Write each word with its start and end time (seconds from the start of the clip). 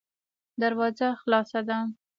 دروازه 0.61 1.07
خلاصه 1.21 1.59
ده. 1.67 1.77